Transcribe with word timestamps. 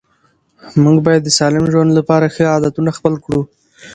موږ 0.83 0.97
باید 1.05 1.21
د 1.25 1.29
سالم 1.37 1.65
ژوند 1.71 1.91
لپاره 1.99 2.25
ښه 2.33 2.43
عادتونه 2.53 2.91
خپل 2.97 3.13
کړو 3.23 3.41